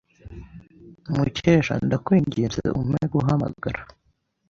[1.13, 3.81] Mukesha, ndakwinginze umpe guhamagara.